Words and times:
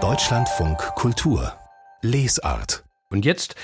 Deutschlandfunk 0.00 0.78
Kultur 0.94 1.52
Lesart 2.00 2.84
und 3.10 3.24
jetzt 3.24 3.56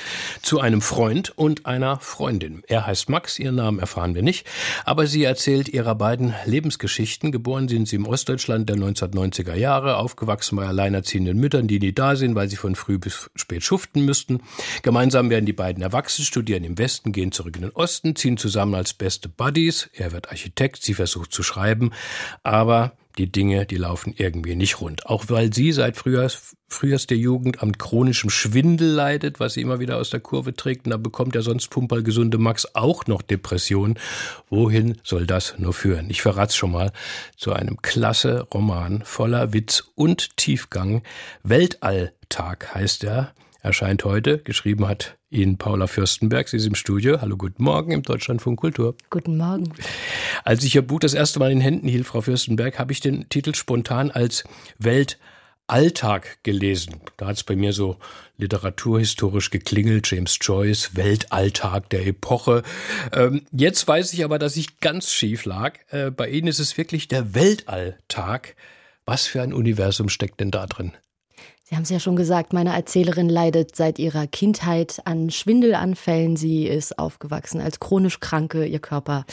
zu 0.43 0.59
einem 0.59 0.81
Freund 0.81 1.39
und 1.39 1.67
einer 1.67 2.01
Freundin. 2.01 2.65
Er 2.67 2.85
heißt 2.85 3.09
Max, 3.09 3.39
ihren 3.39 3.55
Namen 3.55 3.79
erfahren 3.79 4.17
wir 4.17 4.23
nicht, 4.23 4.45
aber 4.85 5.07
sie 5.07 5.23
erzählt 5.23 5.69
ihrer 5.69 5.95
beiden 5.95 6.35
Lebensgeschichten. 6.47 7.31
Geboren 7.31 7.69
sind 7.69 7.87
sie 7.87 7.95
im 7.95 8.09
Ostdeutschland 8.09 8.69
der 8.69 8.75
1990er 8.75 9.55
Jahre, 9.55 9.99
aufgewachsen 9.99 10.57
bei 10.57 10.67
alleinerziehenden 10.67 11.39
Müttern, 11.39 11.69
die 11.69 11.79
nie 11.79 11.93
da 11.93 12.17
sind, 12.17 12.35
weil 12.35 12.49
sie 12.49 12.57
von 12.57 12.75
früh 12.75 12.99
bis 12.99 13.31
spät 13.37 13.63
schuften 13.63 14.05
müssten. 14.05 14.41
Gemeinsam 14.83 15.31
werden 15.31 15.47
die 15.47 15.53
beiden 15.53 15.81
erwachsen, 15.81 16.25
studieren 16.25 16.65
im 16.65 16.77
Westen, 16.77 17.13
gehen 17.13 17.31
zurück 17.31 17.55
in 17.55 17.63
den 17.63 17.71
Osten, 17.71 18.17
ziehen 18.17 18.37
zusammen 18.37 18.75
als 18.75 18.95
beste 18.95 19.29
Buddies. 19.29 19.91
Er 19.93 20.11
wird 20.11 20.31
Architekt, 20.31 20.83
sie 20.83 20.95
versucht 20.95 21.33
zu 21.33 21.45
schreiben, 21.45 21.93
aber 22.43 22.97
die 23.19 23.31
Dinge, 23.31 23.67
die 23.67 23.77
laufen 23.77 24.15
irgendwie 24.17 24.57
nicht 24.57 24.81
rund. 24.81 25.07
Auch 25.07 25.27
weil 25.29 25.53
sie 25.53 25.73
seit 25.73 25.97
Frühjahrs 25.97 27.07
der 27.07 27.17
Jugend 27.17 27.63
am 27.63 27.79
chronischen 27.79 28.31
Schwindel 28.31 28.89
leidet, 28.89 29.39
was 29.41 29.55
sie 29.55 29.61
immer 29.61 29.79
wieder 29.81 29.99
aus 29.99 30.11
der 30.11 30.21
Kurve 30.21 30.55
trägt. 30.55 30.87
Und 30.87 30.91
da 30.91 30.97
bekommt 30.97 31.35
der 31.35 31.43
sonst 31.43 31.69
pumpergesunde 31.69 32.39
Max 32.39 32.75
auch 32.75 33.07
noch 33.07 33.23
Depressionen. 33.23 33.99
Wohin 34.51 34.99
soll 35.05 35.27
das 35.27 35.55
nur 35.59 35.73
führen? 35.73 36.11
Ich 36.11 36.23
verrat's 36.23 36.57
schon 36.57 36.73
mal 36.73 36.93
zu 37.37 37.53
einem 37.53 37.81
klasse 37.83 38.47
Roman 38.53 39.03
voller 39.05 39.53
Witz 39.53 39.85
und 39.95 40.37
Tiefgang. 40.37 41.03
Weltalltag 41.43 42.75
heißt 42.75 43.05
er 43.05 43.33
erscheint 43.65 44.05
heute. 44.05 44.39
Geschrieben 44.39 44.87
hat 44.87 45.17
ihn 45.31 45.57
Paula 45.57 45.87
Fürstenberg. 45.87 46.49
Sie 46.49 46.59
ist 46.59 46.67
im 46.67 46.75
Studio. 46.75 47.21
Hallo, 47.21 47.37
guten 47.37 47.65
Morgen 47.65 47.93
im 47.93 48.03
Deutschlandfunk 48.03 48.61
Kultur. 48.61 48.95
Guten 49.11 49.37
Morgen. 49.37 49.73
Als 50.45 50.63
ich 50.65 50.75
Ihr 50.75 50.83
Buch 50.83 51.01
das 51.01 51.15
erste 51.15 51.39
Mal 51.39 51.51
in 51.51 51.61
Händen 51.61 51.89
hielt, 51.89 52.07
Frau 52.07 52.21
Fürstenberg, 52.21 52.79
habe 52.79 52.93
ich 52.93 53.01
den 53.01 53.29
Titel 53.31 53.55
spontan 53.55 54.11
als 54.11 54.45
Weltalltag 54.79 56.43
gelesen. 56.43 57.01
Da 57.17 57.27
hat 57.27 57.37
es 57.37 57.43
bei 57.43 57.57
mir 57.57 57.73
so 57.73 57.97
literaturhistorisch 58.37 59.51
geklingelt, 59.51 60.11
James 60.11 60.39
Joyce, 60.41 60.95
Weltalltag 60.95 61.89
der 61.89 62.07
Epoche. 62.07 62.63
Ähm, 63.13 63.47
jetzt 63.51 63.89
weiß 63.89 64.13
ich 64.13 64.25
aber, 64.25 64.39
dass 64.39 64.57
ich 64.57 64.81
ganz 64.81 65.11
schief 65.11 65.47
lag. 65.47 65.79
Äh, 65.89 66.11
bei 66.11 66.29
Ihnen 66.29 66.49
ist 66.49 66.59
es 66.59 66.77
wirklich 66.77 67.09
der 67.09 67.35
Weltalltag. 67.35 68.57
Was 69.07 69.27
für 69.27 69.41
ein 69.41 69.55
Universum 69.55 70.09
steckt 70.11 70.41
denn 70.41 70.51
da 70.51 70.67
drin? 70.67 70.93
Sie 71.67 71.77
haben 71.77 71.85
es 71.85 71.89
ja 71.89 71.99
schon 71.99 72.15
gesagt, 72.15 72.53
meine 72.53 72.75
Erzählerin 72.75 73.31
leidet 73.31 73.75
seit 73.75 73.99
ihrer 73.99 74.27
Kindheit 74.27 75.01
an 75.07 75.31
Schwindelanfällen. 75.31 76.37
Sie 76.37 76.67
ist 76.67 76.99
aufgewachsen 76.99 77.59
als 77.59 77.81
chronisch 77.81 78.21
Kranke. 78.21 78.67
Ihr 78.67 78.81
Körper 78.81 79.25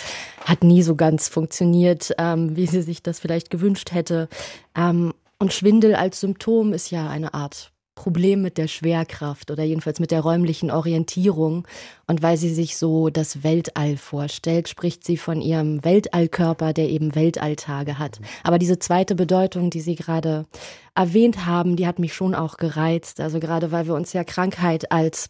hat 0.45 0.63
nie 0.63 0.81
so 0.81 0.95
ganz 0.95 1.27
funktioniert, 1.27 2.13
ähm, 2.17 2.55
wie 2.55 2.67
sie 2.67 2.83
sich 2.83 3.03
das 3.03 3.19
vielleicht 3.19 3.49
gewünscht 3.49 3.91
hätte. 3.91 4.29
Ähm, 4.77 5.13
und 5.39 5.51
Schwindel 5.51 5.93
als 5.93 6.21
Symptom 6.21 6.71
ist 6.71 6.89
ja 6.89 7.09
eine 7.09 7.33
Art 7.33 7.73
Problem 7.95 8.41
mit 8.41 8.57
der 8.57 8.67
Schwerkraft 8.67 9.51
oder 9.51 9.63
jedenfalls 9.63 9.99
mit 9.99 10.11
der 10.11 10.21
räumlichen 10.21 10.71
Orientierung. 10.71 11.67
Und 12.07 12.21
weil 12.21 12.37
sie 12.37 12.53
sich 12.53 12.77
so 12.77 13.09
das 13.09 13.43
Weltall 13.43 13.97
vorstellt, 13.97 14.69
spricht 14.69 15.05
sie 15.05 15.17
von 15.17 15.41
ihrem 15.41 15.83
Weltallkörper, 15.83 16.73
der 16.73 16.89
eben 16.89 17.15
Weltalltage 17.15 17.99
hat. 17.99 18.19
Aber 18.43 18.59
diese 18.59 18.79
zweite 18.79 19.15
Bedeutung, 19.15 19.69
die 19.69 19.81
Sie 19.81 19.95
gerade 19.95 20.45
erwähnt 20.95 21.45
haben, 21.45 21.75
die 21.75 21.87
hat 21.87 21.99
mich 21.99 22.13
schon 22.13 22.35
auch 22.35 22.57
gereizt. 22.57 23.19
Also 23.19 23.39
gerade 23.39 23.71
weil 23.71 23.87
wir 23.87 23.95
uns 23.95 24.13
ja 24.13 24.23
Krankheit 24.23 24.91
als 24.91 25.29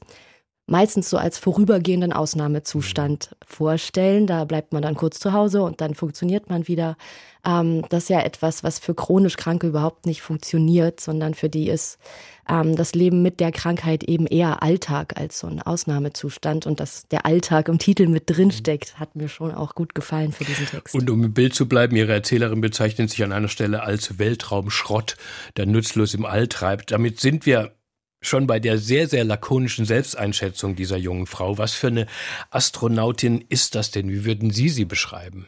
meistens 0.71 1.09
so 1.09 1.17
als 1.17 1.37
vorübergehenden 1.37 2.13
Ausnahmezustand 2.13 3.35
vorstellen. 3.45 4.25
Da 4.25 4.45
bleibt 4.45 4.71
man 4.71 4.81
dann 4.81 4.95
kurz 4.95 5.19
zu 5.19 5.33
Hause 5.33 5.61
und 5.63 5.81
dann 5.81 5.93
funktioniert 5.93 6.49
man 6.49 6.67
wieder. 6.67 6.97
Ähm, 7.45 7.83
das 7.89 8.03
ist 8.03 8.09
ja 8.09 8.21
etwas, 8.21 8.63
was 8.63 8.79
für 8.79 8.95
chronisch 8.95 9.35
Kranke 9.35 9.67
überhaupt 9.67 10.05
nicht 10.05 10.21
funktioniert, 10.21 11.01
sondern 11.01 11.33
für 11.33 11.49
die 11.49 11.67
ist 11.67 11.99
ähm, 12.47 12.77
das 12.77 12.95
Leben 12.95 13.21
mit 13.21 13.41
der 13.41 13.51
Krankheit 13.51 14.05
eben 14.05 14.27
eher 14.27 14.63
Alltag 14.63 15.19
als 15.19 15.39
so 15.39 15.47
ein 15.47 15.61
Ausnahmezustand. 15.61 16.65
Und 16.65 16.79
dass 16.79 17.05
der 17.09 17.25
Alltag 17.25 17.67
im 17.67 17.77
Titel 17.77 18.07
mit 18.07 18.29
drin 18.29 18.51
steckt, 18.51 18.97
hat 18.97 19.17
mir 19.17 19.27
schon 19.27 19.53
auch 19.53 19.75
gut 19.75 19.93
gefallen 19.93 20.31
für 20.31 20.45
diesen 20.45 20.67
Text. 20.67 20.95
Und 20.95 21.09
um 21.09 21.21
im 21.25 21.33
Bild 21.33 21.53
zu 21.53 21.67
bleiben, 21.67 21.97
Ihre 21.97 22.13
Erzählerin 22.13 22.61
bezeichnet 22.61 23.09
sich 23.09 23.23
an 23.25 23.33
einer 23.33 23.49
Stelle 23.49 23.83
als 23.83 24.19
Weltraumschrott, 24.19 25.17
der 25.57 25.65
nutzlos 25.65 26.13
im 26.13 26.23
All 26.25 26.47
treibt. 26.47 26.91
Damit 26.91 27.19
sind 27.19 27.45
wir 27.45 27.73
schon 28.21 28.47
bei 28.47 28.59
der 28.59 28.77
sehr, 28.77 29.07
sehr 29.07 29.23
lakonischen 29.23 29.85
Selbsteinschätzung 29.85 30.75
dieser 30.75 30.97
jungen 30.97 31.25
Frau. 31.25 31.57
Was 31.57 31.73
für 31.73 31.87
eine 31.87 32.07
Astronautin 32.51 33.43
ist 33.49 33.75
das 33.75 33.91
denn? 33.91 34.09
Wie 34.09 34.25
würden 34.25 34.51
Sie 34.51 34.69
sie 34.69 34.85
beschreiben? 34.85 35.47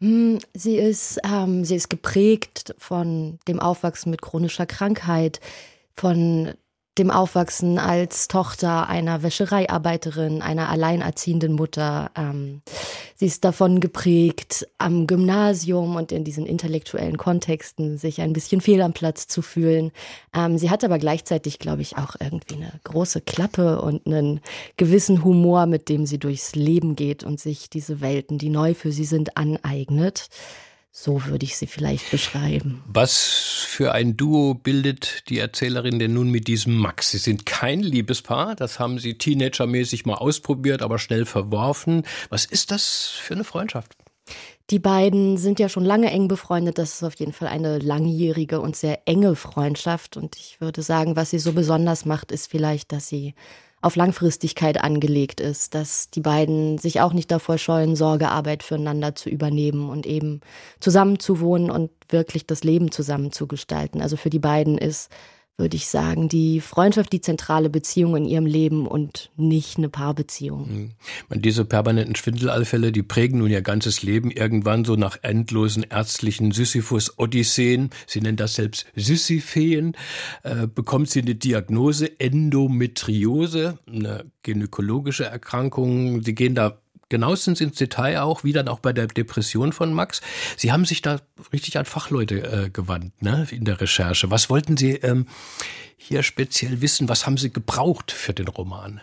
Hm, 0.00 0.38
sie 0.54 0.76
ist, 0.76 1.20
ähm, 1.24 1.64
sie 1.64 1.76
ist 1.76 1.88
geprägt 1.88 2.74
von 2.78 3.38
dem 3.46 3.60
Aufwachsen 3.60 4.10
mit 4.10 4.22
chronischer 4.22 4.66
Krankheit, 4.66 5.40
von 5.94 6.54
dem 6.98 7.10
Aufwachsen 7.10 7.78
als 7.78 8.28
Tochter 8.28 8.88
einer 8.88 9.22
Wäschereiarbeiterin, 9.22 10.42
einer 10.42 10.68
alleinerziehenden 10.68 11.52
Mutter. 11.52 12.10
Ähm, 12.16 12.62
sie 13.16 13.26
ist 13.26 13.44
davon 13.44 13.80
geprägt, 13.80 14.68
am 14.78 15.06
Gymnasium 15.06 15.96
und 15.96 16.12
in 16.12 16.22
diesen 16.22 16.46
intellektuellen 16.46 17.18
Kontexten 17.18 17.98
sich 17.98 18.20
ein 18.20 18.32
bisschen 18.32 18.60
fehl 18.60 18.80
am 18.80 18.92
Platz 18.92 19.26
zu 19.26 19.42
fühlen. 19.42 19.90
Ähm, 20.34 20.56
sie 20.56 20.70
hat 20.70 20.84
aber 20.84 20.98
gleichzeitig, 20.98 21.58
glaube 21.58 21.82
ich, 21.82 21.96
auch 21.96 22.14
irgendwie 22.20 22.56
eine 22.56 22.72
große 22.84 23.20
Klappe 23.20 23.80
und 23.80 24.06
einen 24.06 24.40
gewissen 24.76 25.24
Humor, 25.24 25.66
mit 25.66 25.88
dem 25.88 26.06
sie 26.06 26.18
durchs 26.18 26.54
Leben 26.54 26.94
geht 26.94 27.24
und 27.24 27.40
sich 27.40 27.68
diese 27.68 28.00
Welten, 28.00 28.38
die 28.38 28.50
neu 28.50 28.74
für 28.74 28.92
sie 28.92 29.04
sind, 29.04 29.36
aneignet. 29.36 30.28
So 30.96 31.26
würde 31.26 31.44
ich 31.44 31.56
sie 31.56 31.66
vielleicht 31.66 32.08
beschreiben. 32.12 32.84
Was 32.86 33.16
für 33.66 33.90
ein 33.90 34.16
Duo 34.16 34.54
bildet 34.54 35.28
die 35.28 35.40
Erzählerin 35.40 35.98
denn 35.98 36.14
nun 36.14 36.30
mit 36.30 36.46
diesem 36.46 36.76
Max? 36.76 37.10
Sie 37.10 37.18
sind 37.18 37.46
kein 37.46 37.80
Liebespaar, 37.80 38.54
das 38.54 38.78
haben 38.78 39.00
sie 39.00 39.18
teenagermäßig 39.18 40.06
mal 40.06 40.14
ausprobiert, 40.14 40.82
aber 40.82 41.00
schnell 41.00 41.26
verworfen. 41.26 42.04
Was 42.28 42.44
ist 42.44 42.70
das 42.70 43.08
für 43.08 43.34
eine 43.34 43.42
Freundschaft? 43.42 43.96
Die 44.70 44.78
beiden 44.78 45.36
sind 45.36 45.58
ja 45.58 45.68
schon 45.68 45.84
lange 45.84 46.12
eng 46.12 46.28
befreundet. 46.28 46.78
Das 46.78 46.94
ist 46.94 47.02
auf 47.02 47.16
jeden 47.16 47.32
Fall 47.32 47.48
eine 47.48 47.80
langjährige 47.80 48.60
und 48.60 48.76
sehr 48.76 49.00
enge 49.08 49.34
Freundschaft. 49.34 50.16
Und 50.16 50.36
ich 50.36 50.60
würde 50.60 50.82
sagen, 50.82 51.16
was 51.16 51.30
sie 51.30 51.40
so 51.40 51.52
besonders 51.52 52.04
macht, 52.04 52.30
ist 52.30 52.48
vielleicht, 52.48 52.92
dass 52.92 53.08
sie 53.08 53.34
auf 53.84 53.96
Langfristigkeit 53.96 54.82
angelegt 54.82 55.40
ist, 55.40 55.74
dass 55.74 56.08
die 56.08 56.20
beiden 56.20 56.78
sich 56.78 57.02
auch 57.02 57.12
nicht 57.12 57.30
davor 57.30 57.58
scheuen, 57.58 57.96
Sorgearbeit 57.96 58.62
füreinander 58.62 59.14
zu 59.14 59.28
übernehmen 59.28 59.90
und 59.90 60.06
eben 60.06 60.40
zusammenzuwohnen 60.80 61.70
und 61.70 61.90
wirklich 62.08 62.46
das 62.46 62.64
Leben 62.64 62.90
zusammen 62.90 63.30
zu 63.30 63.46
gestalten. 63.46 64.00
Also 64.00 64.16
für 64.16 64.30
die 64.30 64.38
beiden 64.38 64.78
ist 64.78 65.10
würde 65.56 65.76
ich 65.76 65.86
sagen, 65.86 66.28
die 66.28 66.60
Freundschaft 66.60 67.12
die 67.12 67.20
zentrale 67.20 67.70
Beziehung 67.70 68.16
in 68.16 68.24
ihrem 68.24 68.46
Leben 68.46 68.88
und 68.88 69.30
nicht 69.36 69.78
eine 69.78 69.88
Paarbeziehung. 69.88 70.68
Mhm. 71.30 71.40
Diese 71.40 71.64
permanenten 71.64 72.16
Schwindelalfälle, 72.16 72.90
die 72.90 73.04
prägen 73.04 73.38
nun 73.38 73.50
ihr 73.50 73.62
ganzes 73.62 74.02
Leben 74.02 74.32
irgendwann 74.32 74.84
so 74.84 74.96
nach 74.96 75.18
endlosen 75.22 75.84
ärztlichen 75.88 76.50
Sisyphus-Odysseen, 76.50 77.90
sie 78.06 78.20
nennt 78.20 78.40
das 78.40 78.54
selbst 78.54 78.86
Sisypheen, 78.96 79.96
äh, 80.42 80.66
bekommt 80.66 81.10
sie 81.10 81.22
eine 81.22 81.36
Diagnose 81.36 82.18
Endometriose, 82.18 83.78
eine 83.86 84.24
gynäkologische 84.42 85.24
Erkrankung. 85.24 86.22
Sie 86.22 86.34
gehen 86.34 86.56
da 86.56 86.80
genauestens 87.08 87.60
ins 87.60 87.76
Detail 87.76 88.22
auch, 88.22 88.44
wie 88.44 88.52
dann 88.52 88.68
auch 88.68 88.80
bei 88.80 88.92
der 88.92 89.06
Depression 89.06 89.72
von 89.72 89.92
Max. 89.92 90.20
Sie 90.56 90.72
haben 90.72 90.84
sich 90.84 91.02
da 91.02 91.20
richtig 91.52 91.78
an 91.78 91.84
Fachleute 91.84 92.42
äh, 92.42 92.70
gewandt 92.70 93.22
ne, 93.22 93.46
in 93.50 93.64
der 93.64 93.80
Recherche. 93.80 94.30
Was 94.30 94.50
wollten 94.50 94.76
Sie 94.76 94.92
ähm, 94.92 95.26
hier 95.96 96.22
speziell 96.22 96.80
wissen? 96.80 97.08
Was 97.08 97.26
haben 97.26 97.36
Sie 97.36 97.52
gebraucht 97.52 98.12
für 98.12 98.32
den 98.32 98.48
Roman? 98.48 99.00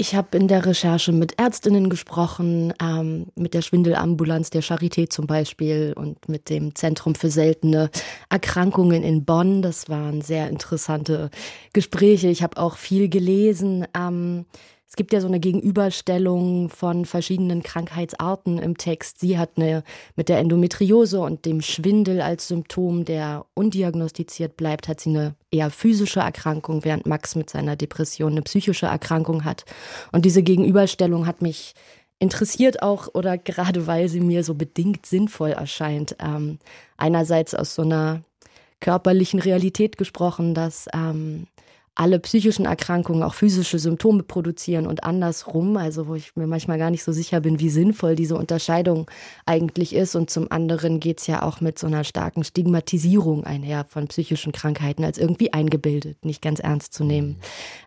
Ich 0.00 0.14
habe 0.14 0.38
in 0.38 0.48
der 0.48 0.64
Recherche 0.64 1.12
mit 1.12 1.38
Ärztinnen 1.38 1.90
gesprochen, 1.90 2.72
ähm, 2.80 3.26
mit 3.34 3.52
der 3.52 3.60
Schwindelambulanz 3.60 4.48
der 4.48 4.62
Charité 4.62 5.10
zum 5.10 5.26
Beispiel 5.26 5.92
und 5.94 6.26
mit 6.26 6.48
dem 6.48 6.74
Zentrum 6.74 7.14
für 7.14 7.30
seltene 7.30 7.90
Erkrankungen 8.30 9.02
in 9.02 9.26
Bonn. 9.26 9.60
Das 9.60 9.90
waren 9.90 10.22
sehr 10.22 10.48
interessante 10.48 11.28
Gespräche. 11.74 12.28
Ich 12.28 12.42
habe 12.42 12.56
auch 12.56 12.78
viel 12.78 13.10
gelesen. 13.10 13.86
Ähm, 13.94 14.46
es 14.90 14.96
gibt 14.96 15.12
ja 15.12 15.20
so 15.20 15.28
eine 15.28 15.38
Gegenüberstellung 15.38 16.68
von 16.68 17.04
verschiedenen 17.04 17.62
Krankheitsarten 17.62 18.58
im 18.58 18.76
Text. 18.76 19.20
Sie 19.20 19.38
hat 19.38 19.50
eine 19.54 19.84
mit 20.16 20.28
der 20.28 20.40
Endometriose 20.40 21.20
und 21.20 21.44
dem 21.44 21.62
Schwindel 21.62 22.20
als 22.20 22.48
Symptom, 22.48 23.04
der 23.04 23.46
undiagnostiziert 23.54 24.56
bleibt, 24.56 24.88
hat 24.88 24.98
sie 24.98 25.10
eine 25.10 25.36
eher 25.52 25.70
physische 25.70 26.18
Erkrankung, 26.18 26.84
während 26.84 27.06
Max 27.06 27.36
mit 27.36 27.50
seiner 27.50 27.76
Depression 27.76 28.32
eine 28.32 28.42
psychische 28.42 28.86
Erkrankung 28.86 29.44
hat. 29.44 29.64
Und 30.10 30.24
diese 30.24 30.42
Gegenüberstellung 30.42 31.24
hat 31.24 31.40
mich 31.40 31.74
interessiert 32.18 32.82
auch 32.82 33.06
oder 33.14 33.38
gerade 33.38 33.86
weil 33.86 34.08
sie 34.08 34.20
mir 34.20 34.42
so 34.42 34.54
bedingt 34.54 35.06
sinnvoll 35.06 35.50
erscheint. 35.50 36.16
Ähm, 36.18 36.58
einerseits 36.96 37.54
aus 37.54 37.76
so 37.76 37.82
einer 37.82 38.24
körperlichen 38.80 39.38
Realität 39.38 39.98
gesprochen, 39.98 40.54
dass 40.54 40.88
ähm, 40.92 41.46
alle 41.94 42.18
psychischen 42.20 42.64
Erkrankungen 42.64 43.22
auch 43.22 43.34
physische 43.34 43.78
Symptome 43.78 44.22
produzieren 44.22 44.86
und 44.86 45.04
andersrum, 45.04 45.76
also 45.76 46.06
wo 46.06 46.14
ich 46.14 46.34
mir 46.36 46.46
manchmal 46.46 46.78
gar 46.78 46.90
nicht 46.90 47.04
so 47.04 47.12
sicher 47.12 47.40
bin, 47.40 47.60
wie 47.60 47.68
sinnvoll 47.68 48.14
diese 48.14 48.36
Unterscheidung 48.36 49.10
eigentlich 49.44 49.94
ist. 49.94 50.14
Und 50.14 50.30
zum 50.30 50.50
anderen 50.50 51.00
geht 51.00 51.20
es 51.20 51.26
ja 51.26 51.42
auch 51.42 51.60
mit 51.60 51.78
so 51.78 51.86
einer 51.86 52.04
starken 52.04 52.44
Stigmatisierung 52.44 53.44
einher 53.44 53.84
von 53.88 54.08
psychischen 54.08 54.52
Krankheiten 54.52 55.04
als 55.04 55.18
irgendwie 55.18 55.52
eingebildet, 55.52 56.24
nicht 56.24 56.42
ganz 56.42 56.60
ernst 56.60 56.94
zu 56.94 57.04
nehmen. 57.04 57.40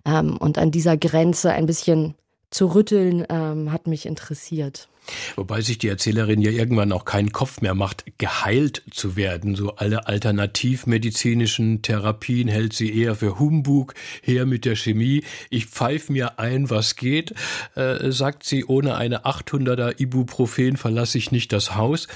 Mhm. 0.05 0.13
Ähm, 0.13 0.37
und 0.37 0.57
an 0.57 0.71
dieser 0.71 0.97
Grenze 0.97 1.51
ein 1.51 1.65
bisschen 1.65 2.13
zu 2.51 2.67
rütteln, 2.67 3.25
ähm, 3.29 3.71
hat 3.71 3.87
mich 3.87 4.05
interessiert. 4.05 4.89
Wobei 5.35 5.61
sich 5.61 5.77
die 5.77 5.87
Erzählerin 5.87 6.41
ja 6.41 6.51
irgendwann 6.51 6.91
auch 6.91 7.05
keinen 7.05 7.31
Kopf 7.31 7.61
mehr 7.61 7.75
macht, 7.75 8.05
geheilt 8.17 8.83
zu 8.91 9.15
werden. 9.15 9.55
So 9.55 9.75
alle 9.75 10.07
alternativmedizinischen 10.07 11.81
Therapien 11.81 12.47
hält 12.47 12.73
sie 12.73 12.95
eher 12.95 13.15
für 13.15 13.39
Humbug, 13.39 13.93
her 14.21 14.45
mit 14.45 14.65
der 14.65 14.75
Chemie. 14.75 15.23
Ich 15.49 15.65
pfeife 15.67 16.11
mir 16.11 16.39
ein, 16.39 16.69
was 16.69 16.95
geht, 16.95 17.33
äh, 17.75 18.11
sagt 18.11 18.43
sie, 18.43 18.65
ohne 18.65 18.95
eine 18.95 19.25
800er 19.25 19.99
Ibuprofen 19.99 20.77
verlasse 20.77 21.17
ich 21.17 21.31
nicht 21.31 21.51
das 21.51 21.75
Haus. 21.75 22.07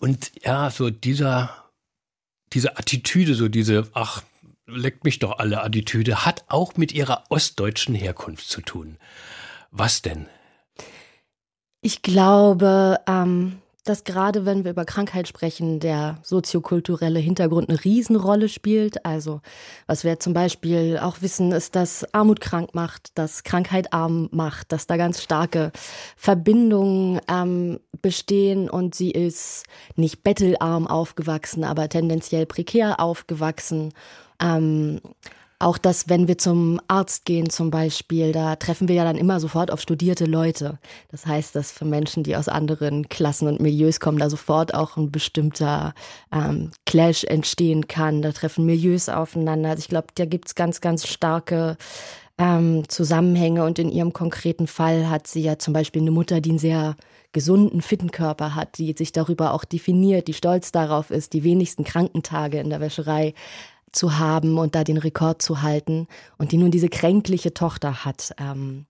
Und 0.00 0.32
ja, 0.44 0.70
so 0.70 0.90
dieser, 0.90 1.50
diese 2.52 2.78
Attitüde, 2.78 3.34
so 3.34 3.48
diese, 3.48 3.88
ach, 3.94 4.22
leckt 4.66 5.04
mich 5.04 5.18
doch 5.18 5.38
alle 5.38 5.62
Attitüde, 5.62 6.24
hat 6.24 6.44
auch 6.48 6.76
mit 6.76 6.92
ihrer 6.92 7.24
ostdeutschen 7.30 7.94
Herkunft 7.94 8.48
zu 8.48 8.60
tun. 8.60 8.98
Was 9.70 10.02
denn? 10.02 10.26
Ich 11.80 12.02
glaube, 12.02 12.98
ähm, 13.06 13.58
dass 13.88 14.04
gerade 14.04 14.44
wenn 14.44 14.64
wir 14.64 14.72
über 14.72 14.84
Krankheit 14.84 15.28
sprechen, 15.28 15.80
der 15.80 16.18
soziokulturelle 16.22 17.20
Hintergrund 17.20 17.68
eine 17.68 17.82
Riesenrolle 17.82 18.48
spielt. 18.48 19.04
Also 19.06 19.40
was 19.86 20.04
wir 20.04 20.20
zum 20.20 20.34
Beispiel 20.34 20.98
auch 21.00 21.22
wissen, 21.22 21.52
ist, 21.52 21.74
dass 21.74 22.12
Armut 22.12 22.40
krank 22.40 22.74
macht, 22.74 23.16
dass 23.16 23.44
Krankheit 23.44 23.92
arm 23.92 24.28
macht, 24.30 24.72
dass 24.72 24.86
da 24.86 24.96
ganz 24.96 25.22
starke 25.22 25.72
Verbindungen 26.16 27.20
ähm, 27.30 27.80
bestehen 28.02 28.68
und 28.68 28.94
sie 28.94 29.10
ist 29.10 29.64
nicht 29.96 30.22
bettelarm 30.22 30.86
aufgewachsen, 30.86 31.64
aber 31.64 31.88
tendenziell 31.88 32.44
prekär 32.44 33.00
aufgewachsen. 33.00 33.94
Ähm, 34.40 35.00
auch 35.58 35.76
dass, 35.76 36.08
wenn 36.08 36.28
wir 36.28 36.38
zum 36.38 36.80
Arzt 36.86 37.24
gehen 37.24 37.50
zum 37.50 37.70
Beispiel, 37.70 38.32
da 38.32 38.56
treffen 38.56 38.86
wir 38.86 38.94
ja 38.94 39.04
dann 39.04 39.16
immer 39.16 39.40
sofort 39.40 39.72
auf 39.72 39.80
studierte 39.80 40.24
Leute. 40.24 40.78
Das 41.10 41.26
heißt, 41.26 41.54
dass 41.54 41.72
für 41.72 41.84
Menschen, 41.84 42.22
die 42.22 42.36
aus 42.36 42.48
anderen 42.48 43.08
Klassen 43.08 43.48
und 43.48 43.60
Milieus 43.60 43.98
kommen, 43.98 44.18
da 44.18 44.30
sofort 44.30 44.72
auch 44.74 44.96
ein 44.96 45.10
bestimmter 45.10 45.94
ähm, 46.32 46.70
Clash 46.86 47.24
entstehen 47.24 47.88
kann. 47.88 48.22
Da 48.22 48.30
treffen 48.32 48.66
Milieus 48.66 49.08
aufeinander. 49.08 49.70
Also 49.70 49.80
ich 49.80 49.88
glaube, 49.88 50.08
da 50.14 50.26
gibt's 50.26 50.54
ganz, 50.54 50.80
ganz 50.80 51.08
starke 51.08 51.76
ähm, 52.38 52.88
Zusammenhänge. 52.88 53.64
Und 53.64 53.80
in 53.80 53.90
ihrem 53.90 54.12
konkreten 54.12 54.68
Fall 54.68 55.10
hat 55.10 55.26
sie 55.26 55.42
ja 55.42 55.58
zum 55.58 55.74
Beispiel 55.74 56.02
eine 56.02 56.12
Mutter, 56.12 56.40
die 56.40 56.50
einen 56.50 56.58
sehr 56.60 56.96
gesunden, 57.32 57.82
fitten 57.82 58.10
Körper 58.10 58.54
hat, 58.54 58.78
die 58.78 58.94
sich 58.96 59.12
darüber 59.12 59.52
auch 59.52 59.64
definiert, 59.64 60.28
die 60.28 60.34
stolz 60.34 60.72
darauf 60.72 61.10
ist, 61.10 61.34
die 61.34 61.44
wenigsten 61.44 61.84
Krankentage 61.84 62.58
in 62.58 62.70
der 62.70 62.80
Wäscherei 62.80 63.34
zu 63.92 64.18
haben 64.18 64.58
und 64.58 64.74
da 64.74 64.84
den 64.84 64.98
Rekord 64.98 65.42
zu 65.42 65.62
halten 65.62 66.06
und 66.36 66.52
die 66.52 66.56
nun 66.56 66.70
diese 66.70 66.88
kränkliche 66.88 67.54
Tochter 67.54 68.04
hat. 68.04 68.34
Ähm, 68.38 68.86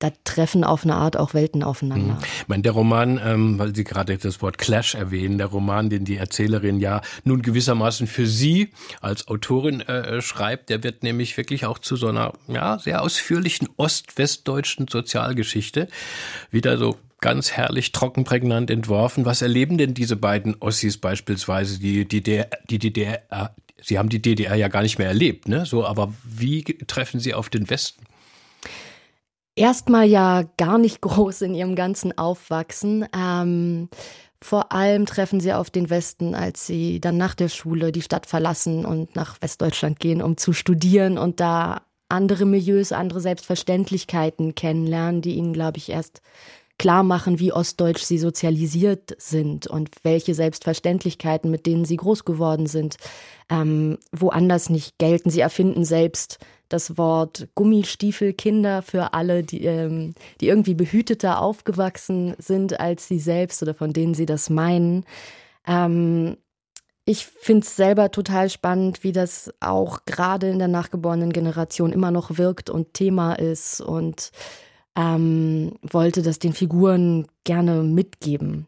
da 0.00 0.10
treffen 0.24 0.64
auf 0.64 0.84
eine 0.84 0.96
Art 0.96 1.16
auch 1.16 1.34
Welten 1.34 1.62
aufeinander. 1.62 2.14
Mhm. 2.14 2.20
Ich 2.40 2.48
meine, 2.48 2.62
der 2.62 2.72
Roman, 2.72 3.20
ähm, 3.24 3.58
weil 3.58 3.74
Sie 3.74 3.84
gerade 3.84 4.18
das 4.18 4.42
Wort 4.42 4.58
Clash 4.58 4.94
erwähnen, 4.94 5.38
der 5.38 5.46
Roman, 5.46 5.88
den 5.88 6.04
die 6.04 6.16
Erzählerin 6.16 6.80
ja 6.80 7.00
nun 7.24 7.42
gewissermaßen 7.42 8.06
für 8.06 8.26
Sie 8.26 8.70
als 9.00 9.28
Autorin 9.28 9.80
äh, 9.80 10.20
schreibt, 10.20 10.68
der 10.68 10.82
wird 10.82 11.04
nämlich 11.04 11.36
wirklich 11.36 11.64
auch 11.64 11.78
zu 11.78 11.96
so 11.96 12.08
einer 12.08 12.32
ja, 12.48 12.78
sehr 12.78 13.02
ausführlichen 13.02 13.68
ost-westdeutschen 13.76 14.88
Sozialgeschichte. 14.88 15.88
Wieder 16.50 16.76
so 16.76 16.96
ganz 17.20 17.52
herrlich 17.52 17.92
trocken 17.92 18.24
prägnant 18.24 18.70
entworfen. 18.70 19.24
Was 19.24 19.40
erleben 19.40 19.78
denn 19.78 19.94
diese 19.94 20.16
beiden 20.16 20.56
Ossis 20.60 20.98
beispielsweise, 20.98 21.78
die, 21.78 22.06
die, 22.06 22.22
der, 22.22 22.50
die 22.68 22.78
DDR, 22.78 23.54
Sie 23.84 23.98
haben 23.98 24.08
die 24.08 24.22
DDR 24.22 24.54
ja 24.54 24.68
gar 24.68 24.82
nicht 24.82 24.98
mehr 24.98 25.08
erlebt, 25.08 25.48
ne? 25.48 25.66
So, 25.66 25.84
aber 25.84 26.12
wie 26.24 26.62
treffen 26.64 27.20
Sie 27.20 27.34
auf 27.34 27.50
den 27.50 27.68
Westen? 27.70 28.04
Erstmal 29.56 30.06
ja 30.06 30.44
gar 30.56 30.78
nicht 30.78 31.00
groß 31.00 31.42
in 31.42 31.54
ihrem 31.54 31.74
ganzen 31.74 32.16
Aufwachsen. 32.16 33.06
Ähm, 33.16 33.88
vor 34.42 34.72
allem 34.72 35.06
treffen 35.06 35.40
sie 35.40 35.54
auf 35.54 35.70
den 35.70 35.88
Westen, 35.88 36.34
als 36.34 36.66
sie 36.66 37.00
dann 37.00 37.16
nach 37.16 37.34
der 37.34 37.48
Schule 37.48 37.92
die 37.92 38.02
Stadt 38.02 38.26
verlassen 38.26 38.84
und 38.84 39.16
nach 39.16 39.40
Westdeutschland 39.40 40.00
gehen, 40.00 40.20
um 40.20 40.36
zu 40.36 40.52
studieren 40.52 41.16
und 41.16 41.40
da 41.40 41.80
andere 42.10 42.44
Milieus, 42.44 42.92
andere 42.92 43.22
Selbstverständlichkeiten 43.22 44.54
kennenlernen, 44.54 45.22
die 45.22 45.36
ihnen, 45.36 45.54
glaube 45.54 45.78
ich, 45.78 45.88
erst 45.88 46.20
klar 46.78 47.02
machen, 47.02 47.38
wie 47.38 47.52
ostdeutsch 47.52 48.02
sie 48.02 48.18
sozialisiert 48.18 49.14
sind 49.18 49.66
und 49.66 49.90
welche 50.02 50.34
Selbstverständlichkeiten, 50.34 51.50
mit 51.50 51.66
denen 51.66 51.84
sie 51.84 51.96
groß 51.96 52.24
geworden 52.24 52.66
sind, 52.66 52.96
ähm, 53.48 53.98
woanders 54.12 54.70
nicht 54.70 54.98
gelten. 54.98 55.30
Sie 55.30 55.40
erfinden 55.40 55.84
selbst 55.84 56.38
das 56.68 56.98
Wort 56.98 57.48
Gummistiefelkinder 57.54 58.82
für 58.82 59.14
alle, 59.14 59.44
die, 59.44 59.64
ähm, 59.64 60.14
die 60.40 60.48
irgendwie 60.48 60.74
behüteter 60.74 61.40
aufgewachsen 61.40 62.34
sind 62.38 62.80
als 62.80 63.06
sie 63.06 63.20
selbst 63.20 63.62
oder 63.62 63.74
von 63.74 63.92
denen 63.92 64.14
sie 64.14 64.26
das 64.26 64.50
meinen. 64.50 65.04
Ähm, 65.66 66.36
ich 67.06 67.26
finde 67.26 67.66
es 67.66 67.76
selber 67.76 68.10
total 68.10 68.48
spannend, 68.48 69.04
wie 69.04 69.12
das 69.12 69.52
auch 69.60 70.06
gerade 70.06 70.48
in 70.48 70.58
der 70.58 70.68
nachgeborenen 70.68 71.32
Generation 71.32 71.92
immer 71.92 72.10
noch 72.10 72.38
wirkt 72.38 72.70
und 72.70 72.94
Thema 72.94 73.34
ist 73.34 73.82
und 73.82 74.30
ähm, 74.96 75.72
wollte 75.82 76.22
das 76.22 76.38
den 76.38 76.52
Figuren 76.52 77.26
gerne 77.44 77.82
mitgeben. 77.82 78.66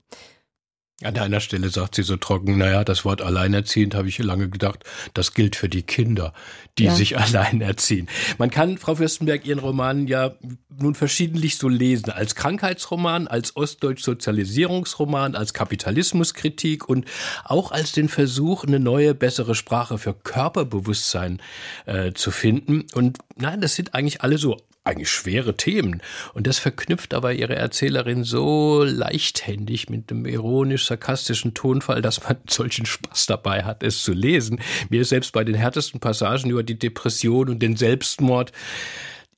An 1.05 1.19
einer 1.19 1.41
Stelle 1.41 1.69
sagt 1.69 1.95
sie 1.95 2.03
so 2.03 2.17
trocken, 2.17 2.57
naja, 2.57 2.83
das 2.83 3.05
Wort 3.05 3.21
alleinerziehend 3.21 3.95
habe 3.95 4.09
ich 4.09 4.17
lange 4.19 4.49
gedacht, 4.49 4.83
das 5.13 5.35
gilt 5.35 5.55
für 5.55 5.69
die 5.69 5.83
Kinder, 5.83 6.33
die 6.79 6.85
ja. 6.85 6.95
sich 6.95 7.19
allein 7.19 7.61
erziehen. 7.61 8.09
Man 8.39 8.49
kann, 8.49 8.79
Frau 8.79 8.95
Fürstenberg, 8.95 9.45
Ihren 9.45 9.59
Roman 9.59 10.07
ja 10.07 10.37
nun 10.71 10.95
verschiedentlich 10.95 11.59
so 11.59 11.69
lesen. 11.69 12.11
Als 12.11 12.35
Krankheitsroman, 12.35 13.29
als 13.29 13.57
Ostdeutsch-Sozialisierungsroman, 13.57 15.35
als 15.35 15.53
Kapitalismuskritik 15.53 16.89
und 16.89 17.05
auch 17.45 17.73
als 17.73 17.93
den 17.93 18.09
Versuch, 18.09 18.65
eine 18.65 18.81
neue, 18.81 19.15
bessere 19.15 19.55
Sprache 19.55 19.99
für 19.99 20.15
Körperbewusstsein 20.15 21.43
äh, 21.85 22.15
zu 22.15 22.31
finden. 22.31 22.87
Und 22.95 23.19
nein, 23.37 23.61
das 23.61 23.75
sind 23.75 23.95
eigentlich 23.95 24.23
alle 24.23 24.39
so 24.39 24.57
eigentlich 24.85 25.11
schwere 25.11 25.57
Themen. 25.57 26.01
Und 26.33 26.47
das 26.47 26.59
verknüpft 26.59 27.13
aber 27.13 27.33
ihre 27.33 27.57
Erzählerin 27.57 28.25
so 28.25 28.85
leichthändig 28.85 29.91
mit 29.91 30.11
dem 30.11 30.27
ironisch-sarkastischen 30.27 31.55
Tonfall, 31.55 32.03
dass 32.03 32.23
man 32.23 32.37
solchen 32.49 32.87
Spaß 32.87 33.27
dabei 33.27 33.65
hat, 33.65 33.83
es 33.83 34.03
zu 34.03 34.13
lesen. 34.13 34.61
Mir 34.89 35.03
ist 35.03 35.11
selbst 35.11 35.33
bei 35.33 35.45
den 35.45 35.57
härtesten 35.57 36.01
Passagen 36.01 36.51
über 36.51 36.63
die 36.63 36.79
Depression 36.79 37.49
und 37.49 37.61
den 37.61 37.77
Selbstmord 37.77 38.53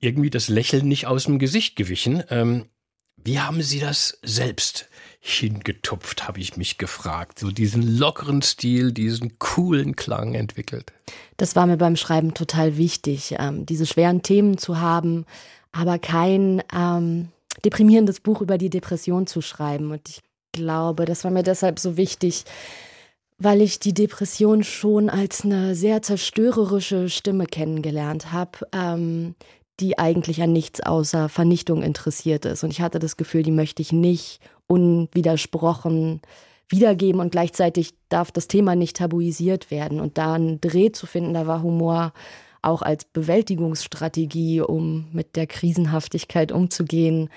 irgendwie 0.01 0.31
das 0.31 0.49
Lächeln 0.49 0.87
nicht 0.87 1.07
aus 1.07 1.25
dem 1.25 1.39
Gesicht 1.39 1.75
gewichen. 1.77 2.23
Ähm, 2.31 2.67
wie 3.25 3.41
haben 3.41 3.63
Sie 3.63 3.81
das 3.81 4.19
selbst 4.23 4.89
hingetupft, 5.29 6.27
habe 6.27 6.41
ich 6.41 6.57
mich 6.57 6.79
gefragt. 6.79 7.39
So 7.39 7.51
diesen 7.51 7.99
lockeren 7.99 8.43
Stil, 8.43 8.93
diesen 8.93 9.39
coolen 9.39 9.97
Klang 9.97 10.35
entwickelt. 10.35 10.93
Das 11.37 11.57
war 11.57 11.67
mir 11.67 11.77
beim 11.77 11.97
Schreiben 11.97 12.35
total 12.35 12.77
wichtig, 12.77 13.35
ähm, 13.39 13.67
diese 13.67 13.87
schweren 13.87 14.23
Themen 14.23 14.59
zu 14.59 14.81
haben, 14.81 15.25
aber 15.73 15.99
kein 15.99 16.63
ähm, 16.75 17.29
deprimierendes 17.65 18.21
Buch 18.21 18.41
über 18.41 18.59
die 18.59 18.71
Depression 18.71 19.27
zu 19.27 19.41
schreiben. 19.41 19.91
Und 19.91 20.09
ich 20.09 20.21
glaube, 20.53 21.05
das 21.05 21.25
war 21.25 21.31
mir 21.31 21.43
deshalb 21.43 21.79
so 21.79 21.97
wichtig, 21.97 22.45
weil 23.39 23.63
ich 23.63 23.79
die 23.79 23.95
Depression 23.95 24.65
schon 24.65 25.09
als 25.09 25.45
eine 25.45 25.75
sehr 25.75 26.03
zerstörerische 26.03 27.09
Stimme 27.09 27.47
kennengelernt 27.47 28.33
habe, 28.33 28.67
ähm, 28.73 29.35
die 29.81 29.99
eigentlich 29.99 30.43
an 30.43 30.53
nichts 30.53 30.81
außer 30.81 31.29
Vernichtung 31.29 31.83
interessiert 31.83 32.45
ist. 32.45 32.65
Und 32.65 32.71
ich 32.71 32.81
hatte 32.81 32.99
das 32.99 33.17
Gefühl, 33.17 33.45
die 33.45 33.53
möchte 33.53 33.81
ich 33.81 33.93
nicht 33.93 34.41
unwidersprochen 34.69 36.21
wiedergeben 36.69 37.21
und 37.21 37.33
gleichzeitig 37.33 37.95
darf 38.09 38.31
das 38.31 38.47
Thema 38.47 38.77
nicht 38.77 38.97
tabuisiert 38.97 39.71
werden. 39.71 40.01
Und 40.01 40.19
da 40.19 40.35
einen 40.35 40.61
Dreh 40.61 40.93
zu 40.93 41.07
finden, 41.07 41.35
da 41.35 41.47
war 41.47 41.63
Humor 41.63 42.13
auch 42.63 42.83
als 42.83 43.05
Bewältigungsstrategie, 43.05 44.61
um 44.61 45.09
mit 45.13 45.37
der 45.37 45.47
Krisenhaftigkeit 45.47 46.53
umzugehen, 46.53 47.31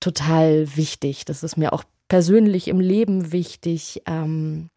total 0.00 0.76
wichtig. 0.76 1.24
Das 1.24 1.42
ist 1.42 1.56
mir 1.56 1.72
auch 1.72 1.84
persönlich 2.08 2.68
im 2.68 2.80
Leben 2.80 3.32
wichtig. 3.32 4.02
Ähm, 4.06 4.70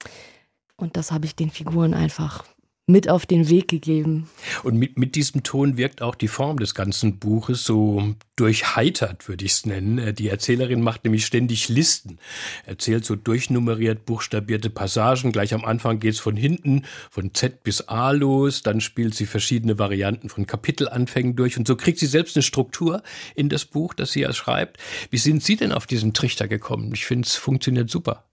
und 0.77 0.97
das 0.97 1.11
habe 1.11 1.25
ich 1.25 1.35
den 1.35 1.49
Figuren 1.49 1.93
einfach 1.93 2.43
mit 2.87 3.09
auf 3.09 3.25
den 3.25 3.49
Weg 3.49 3.67
gegeben. 3.67 4.29
Und 4.63 4.77
mit, 4.77 4.97
mit 4.97 5.15
diesem 5.15 5.41
Ton 5.41 5.75
wirkt 5.75 6.03
auch 6.03 6.13
die 6.13 6.27
Form 6.27 6.59
des 6.59 6.75
ganzen 6.75 7.17
Buches 7.17 7.63
so 7.63 8.13
durchheitert, 8.35 9.27
würde 9.27 9.43
ich 9.43 9.53
es 9.53 9.65
nennen. 9.65 9.97
Äh, 9.97 10.13
die 10.13 10.29
Erzählerin 10.29 10.81
macht 10.81 11.03
nämlich 11.03 11.25
ständig 11.25 11.67
Listen, 11.67 12.19
erzählt 12.65 13.03
so 13.03 13.15
durchnummeriert, 13.15 14.05
buchstabierte 14.05 14.69
Passagen. 14.69 15.31
Gleich 15.31 15.55
am 15.55 15.65
Anfang 15.65 15.99
geht's 15.99 16.19
von 16.19 16.35
hinten, 16.35 16.83
von 17.09 17.33
Z 17.33 17.63
bis 17.63 17.81
A 17.87 18.11
los, 18.11 18.61
dann 18.61 18.81
spielt 18.81 19.15
sie 19.15 19.25
verschiedene 19.25 19.79
Varianten 19.79 20.29
von 20.29 20.45
Kapitelanfängen 20.45 21.35
durch 21.35 21.57
und 21.57 21.67
so 21.67 21.75
kriegt 21.75 21.97
sie 21.97 22.05
selbst 22.05 22.35
eine 22.35 22.43
Struktur 22.43 23.01
in 23.33 23.49
das 23.49 23.65
Buch, 23.65 23.95
das 23.95 24.11
sie 24.11 24.21
ja 24.21 24.33
schreibt. 24.33 24.77
Wie 25.09 25.17
sind 25.17 25.43
Sie 25.43 25.55
denn 25.55 25.71
auf 25.71 25.87
diesen 25.87 26.13
Trichter 26.13 26.47
gekommen? 26.47 26.91
Ich 26.93 27.05
finde, 27.05 27.25
es 27.27 27.35
funktioniert 27.35 27.89
super. 27.89 28.25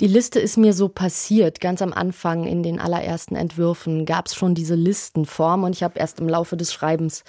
Die 0.00 0.08
Liste 0.08 0.40
ist 0.40 0.56
mir 0.56 0.72
so 0.72 0.88
passiert. 0.88 1.60
Ganz 1.60 1.80
am 1.80 1.92
Anfang 1.92 2.44
in 2.46 2.64
den 2.64 2.80
allerersten 2.80 3.36
Entwürfen 3.36 4.06
gab 4.06 4.26
es 4.26 4.34
schon 4.34 4.56
diese 4.56 4.74
Listenform 4.74 5.62
und 5.62 5.72
ich 5.72 5.84
habe 5.84 6.00
erst 6.00 6.18
im 6.18 6.28
Laufe 6.28 6.56
des 6.56 6.72
Schreibens 6.72 7.22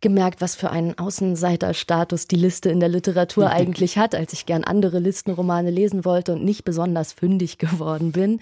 gemerkt, 0.00 0.40
was 0.40 0.56
für 0.56 0.70
einen 0.70 0.98
Außenseiterstatus 0.98 2.26
die 2.26 2.36
Liste 2.36 2.68
in 2.68 2.80
der 2.80 2.88
Literatur 2.88 3.50
eigentlich 3.50 3.96
hat, 3.96 4.16
als 4.16 4.32
ich 4.32 4.44
gern 4.44 4.64
andere 4.64 4.98
Listenromane 4.98 5.70
lesen 5.70 6.04
wollte 6.04 6.32
und 6.32 6.44
nicht 6.44 6.64
besonders 6.64 7.12
fündig 7.12 7.58
geworden 7.58 8.10
bin. 8.10 8.40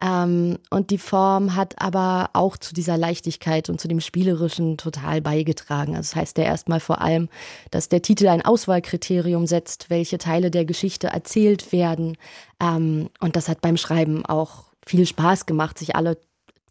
Ähm, 0.00 0.58
und 0.70 0.90
die 0.90 0.98
Form 0.98 1.56
hat 1.56 1.80
aber 1.80 2.30
auch 2.32 2.56
zu 2.56 2.72
dieser 2.72 2.96
Leichtigkeit 2.96 3.68
und 3.68 3.80
zu 3.80 3.88
dem 3.88 4.00
Spielerischen 4.00 4.76
total 4.76 5.20
beigetragen. 5.20 5.96
Also 5.96 6.10
das 6.12 6.16
heißt 6.16 6.38
ja 6.38 6.44
erstmal 6.44 6.80
vor 6.80 7.00
allem, 7.00 7.28
dass 7.70 7.88
der 7.88 8.02
Titel 8.02 8.28
ein 8.28 8.44
Auswahlkriterium 8.44 9.46
setzt, 9.46 9.90
welche 9.90 10.18
Teile 10.18 10.50
der 10.50 10.64
Geschichte 10.64 11.08
erzählt 11.08 11.72
werden. 11.72 12.16
Ähm, 12.60 13.08
und 13.20 13.34
das 13.34 13.48
hat 13.48 13.60
beim 13.60 13.76
Schreiben 13.76 14.24
auch 14.24 14.64
viel 14.86 15.06
Spaß 15.06 15.46
gemacht, 15.46 15.78
sich 15.78 15.96
alle 15.96 16.18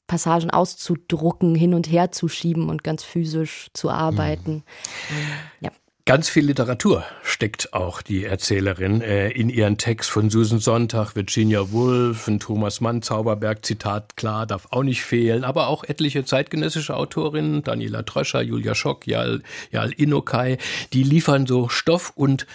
Passagen 0.07 0.49
auszudrucken, 0.49 1.53
hin 1.53 1.73
und 1.73 1.91
her 1.91 2.11
zu 2.13 2.29
schieben 2.29 2.69
und 2.69 2.83
ganz 2.83 3.03
physisch 3.03 3.67
zu 3.73 3.89
arbeiten. 3.89 4.63
Mhm. 5.09 5.65
Ja. 5.65 5.71
Ganz 6.07 6.29
viel 6.29 6.45
Literatur 6.45 7.03
steckt 7.21 7.73
auch 7.73 8.01
die 8.01 8.23
Erzählerin 8.23 9.01
äh, 9.01 9.27
in 9.29 9.49
ihren 9.49 9.77
Text 9.77 10.09
von 10.09 10.29
Susan 10.29 10.59
Sonntag, 10.59 11.17
Virginia 11.17 11.73
Woolf, 11.73 12.29
und 12.29 12.41
Thomas 12.41 12.79
Mann, 12.79 13.01
Zauberberg, 13.01 13.65
Zitat 13.65 14.15
klar, 14.15 14.47
darf 14.47 14.67
auch 14.71 14.83
nicht 14.83 15.01
fehlen, 15.03 15.43
aber 15.43 15.67
auch 15.67 15.83
etliche 15.83 16.23
zeitgenössische 16.23 16.95
Autorinnen, 16.95 17.61
Daniela 17.61 18.03
Tröscher, 18.03 18.41
Julia 18.41 18.73
Schock, 18.73 19.05
Jal, 19.05 19.43
Jal 19.69 19.91
Inokai, 19.91 20.59
die 20.93 21.03
liefern 21.03 21.45
so 21.45 21.67
Stoff 21.67 22.13
und 22.15 22.47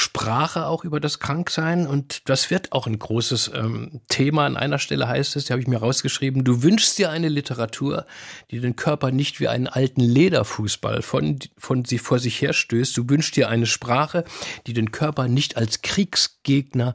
Sprache 0.00 0.66
auch 0.66 0.84
über 0.84 1.00
das 1.00 1.18
Kranksein 1.18 1.88
und 1.88 2.28
das 2.28 2.52
wird 2.52 2.70
auch 2.70 2.86
ein 2.86 3.00
großes 3.00 3.50
ähm, 3.52 4.00
Thema. 4.08 4.46
An 4.46 4.56
einer 4.56 4.78
Stelle 4.78 5.08
heißt 5.08 5.34
es, 5.34 5.46
die 5.46 5.52
habe 5.52 5.60
ich 5.60 5.66
mir 5.66 5.78
rausgeschrieben, 5.78 6.44
du 6.44 6.62
wünschst 6.62 6.98
dir 6.98 7.10
eine 7.10 7.28
Literatur, 7.28 8.06
die 8.52 8.60
den 8.60 8.76
Körper 8.76 9.10
nicht 9.10 9.40
wie 9.40 9.48
einen 9.48 9.66
alten 9.66 10.00
Lederfußball 10.00 11.02
von, 11.02 11.40
von 11.56 11.84
sie 11.84 11.98
vor 11.98 12.20
sich 12.20 12.40
herstößt. 12.40 12.96
Du 12.96 13.10
wünschst 13.10 13.34
dir 13.34 13.48
eine 13.48 13.66
Sprache, 13.66 14.22
die 14.68 14.72
den 14.72 14.92
Körper 14.92 15.26
nicht 15.26 15.56
als 15.56 15.82
Kriegsgegner 15.82 16.94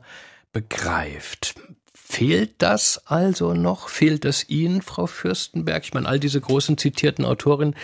begreift. 0.54 1.56
Fehlt 1.94 2.62
das 2.62 3.06
also 3.06 3.54
noch? 3.54 3.90
Fehlt 3.90 4.24
es 4.24 4.48
Ihnen, 4.48 4.82
Frau 4.82 5.08
Fürstenberg? 5.08 5.84
Ich 5.84 5.94
meine, 5.94 6.08
all 6.08 6.22
diese 6.22 6.40
großen 6.40 6.78
zitierten 6.78 7.26
Autorinnen, 7.26 7.76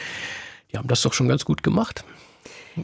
die 0.71 0.77
haben 0.77 0.87
das 0.87 1.01
doch 1.01 1.11
schon 1.11 1.27
ganz 1.27 1.43
gut 1.43 1.61
gemacht. 1.61 2.05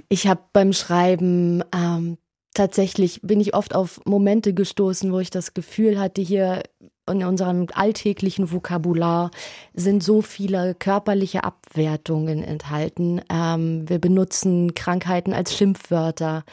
Ich 0.10 0.28
habe 0.28 0.42
beim 0.52 0.74
Schreiben 0.74 1.64
ähm, 1.74 2.18
tatsächlich 2.56 3.22
bin 3.22 3.40
ich 3.40 3.54
oft 3.54 3.76
auf 3.76 4.02
Momente 4.06 4.56
gestoßen, 4.56 5.14
wo 5.14 5.20
ich 5.20 5.30
das 5.30 5.54
Gefühl 5.54 6.00
hatte, 6.00 6.22
hier 6.22 6.64
in 7.08 7.24
unserem 7.24 7.68
alltäglichen 7.74 8.52
Vokabular 8.52 9.30
sind 9.76 10.02
so 10.02 10.24
viele 10.24 10.74
körperliche 10.74 11.44
Abwertungen 11.44 12.44
enthalten. 12.44 13.22
Ähm, 13.30 13.88
wir 13.88 14.00
benutzen 14.00 14.74
Krankheiten 14.74 15.34
als 15.34 15.56
Schimpfwörter. 15.56 16.44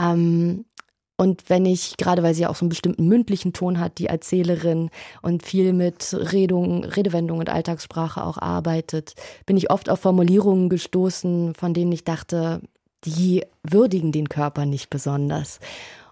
Ähm, 0.00 0.64
und 1.20 1.50
wenn 1.50 1.66
ich, 1.66 1.96
gerade 1.96 2.22
weil 2.22 2.32
sie 2.32 2.46
auch 2.46 2.54
so 2.54 2.62
einen 2.62 2.70
bestimmten 2.70 3.08
mündlichen 3.08 3.52
Ton 3.52 3.80
hat, 3.80 3.98
die 3.98 4.06
Erzählerin 4.06 4.88
und 5.20 5.42
viel 5.42 5.72
mit 5.72 6.14
Redung, 6.32 6.84
Redewendung 6.84 7.40
und 7.40 7.50
Alltagssprache 7.50 8.24
auch 8.24 8.38
arbeitet, 8.38 9.14
bin 9.44 9.56
ich 9.56 9.70
oft 9.70 9.90
auf 9.90 10.00
Formulierungen 10.00 10.68
gestoßen, 10.68 11.54
von 11.54 11.74
denen 11.74 11.90
ich 11.90 12.04
dachte, 12.04 12.60
die 13.08 13.44
würdigen 13.62 14.12
den 14.12 14.28
Körper 14.28 14.66
nicht 14.66 14.90
besonders. 14.90 15.60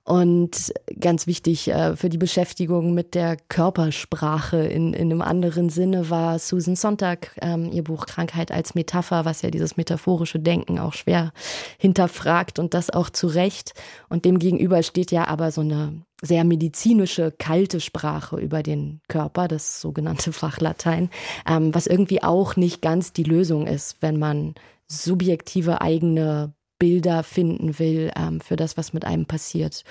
Und 0.07 0.73
ganz 1.01 1.27
wichtig 1.27 1.67
äh, 1.67 1.97
für 1.97 2.09
die 2.09 2.17
Beschäftigung 2.17 2.95
mit 2.95 3.17
der 3.17 3.37
Körpersprache 3.37 4.59
in, 4.59 4.95
in 4.95 5.11
einem 5.11 5.21
anderen 5.21 5.69
Sinne 5.69 6.11
war 6.11 6.39
Susan 6.39 6.77
Sonntag, 6.77 7.37
ähm, 7.43 7.73
ihr 7.73 7.83
Buch 7.83 8.07
Krankheit 8.07 8.53
als 8.53 8.77
Metapher, 8.77 9.25
was 9.25 9.43
ja 9.43 9.51
dieses 9.51 9.77
metaphorische 9.77 10.39
Denken 10.39 10.79
auch 10.79 10.93
schwer 10.93 11.33
hinterfragt 11.77 12.61
und 12.61 12.73
das 12.73 12.91
auch 12.91 13.11
zu 13.11 13.27
Recht. 13.27 13.75
Und 14.09 14.25
dem 14.25 14.39
gegenüber 14.39 14.85
steht 14.85 15.11
ja 15.11 15.27
aber 15.27 15.51
so 15.51 15.63
eine 15.63 16.05
sehr 16.23 16.45
medizinische, 16.45 17.33
kalte 17.37 17.81
Sprache 17.81 18.37
über 18.37 18.63
den 18.63 19.01
Körper, 19.09 19.49
das 19.49 19.81
sogenannte 19.81 20.33
Fachlatein, 20.33 21.11
ähm, 21.49 21.75
was 21.75 21.89
irgendwie 21.89 22.23
auch 22.23 22.55
nicht 22.55 22.81
ganz 22.81 23.13
die 23.13 23.25
Lösung 23.25 23.67
ist, 23.67 23.97
wenn 24.03 24.21
man 24.21 24.55
subjektive 24.87 25.81
eigene 25.81 26.55
Bilder 26.79 27.23
finden 27.23 27.79
will 27.79 28.11
ähm, 28.17 28.41
für 28.41 28.57
das, 28.57 28.77
was 28.77 28.93
mit 28.93 29.05
einem 29.05 29.27
passiert. 29.27 29.85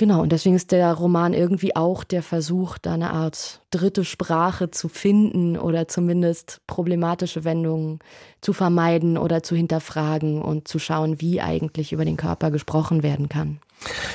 Genau, 0.00 0.22
und 0.22 0.30
deswegen 0.30 0.54
ist 0.54 0.70
der 0.70 0.92
Roman 0.92 1.34
irgendwie 1.34 1.74
auch 1.74 2.04
der 2.04 2.22
Versuch, 2.22 2.78
da 2.78 2.94
eine 2.94 3.10
Art 3.10 3.62
dritte 3.72 4.04
Sprache 4.04 4.70
zu 4.70 4.88
finden 4.88 5.58
oder 5.58 5.88
zumindest 5.88 6.60
problematische 6.68 7.42
Wendungen 7.42 7.98
zu 8.40 8.52
vermeiden 8.52 9.18
oder 9.18 9.42
zu 9.42 9.56
hinterfragen 9.56 10.40
und 10.40 10.68
zu 10.68 10.78
schauen, 10.78 11.20
wie 11.20 11.40
eigentlich 11.40 11.92
über 11.92 12.04
den 12.04 12.16
Körper 12.16 12.52
gesprochen 12.52 13.02
werden 13.02 13.28
kann. 13.28 13.58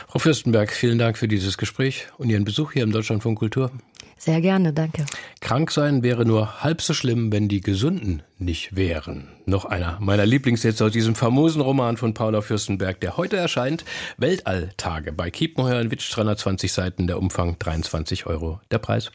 Frau 0.08 0.20
Fürstenberg, 0.20 0.72
vielen 0.72 0.98
Dank 0.98 1.18
für 1.18 1.28
dieses 1.28 1.58
Gespräch 1.58 2.08
und 2.18 2.30
Ihren 2.30 2.44
Besuch 2.44 2.74
hier 2.74 2.84
im 2.84 2.92
Deutschlandfunk 2.92 3.40
Kultur. 3.40 3.72
Sehr 4.18 4.40
gerne, 4.40 4.72
danke. 4.72 5.06
Krank 5.42 5.72
sein 5.72 6.02
wäre 6.02 6.26
nur 6.26 6.64
halb 6.64 6.82
so 6.82 6.94
schlimm, 6.94 7.32
wenn 7.34 7.50
die 7.50 7.60
Gesunden 7.60 8.24
nicht 8.38 8.76
wären. 8.76 9.28
Noch 9.46 9.66
einer 9.66 9.98
meiner 10.00 10.26
Lieblingssätze 10.26 10.86
aus 10.86 10.94
diesem 10.94 11.16
famosen 11.16 11.62
Roman 11.62 11.98
von 11.98 12.14
Paula 12.14 12.42
Fürstenberg, 12.42 13.02
der 13.02 13.18
heute 13.18 13.36
erscheint. 13.36 13.84
Weltalltage 14.18 15.12
bei 15.12 15.30
Kiepenheuer 15.30 15.82
in 15.82 15.92
Witsch, 15.92 16.10
320 16.16 16.72
Seiten, 16.72 17.08
der 17.08 17.20
Umfang 17.20 17.60
23 17.60 18.26
Euro. 18.26 18.62
Der 18.72 18.78
Preis. 18.78 19.12